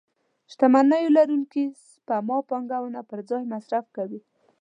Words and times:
شتمنيو 0.51 1.13
لرونکي 1.17 1.63
سپما 1.91 2.37
پانګونه 2.49 3.01
پر 3.09 3.19
ځای 3.29 3.43
مصرف 3.53 3.85
کوي. 3.95 4.19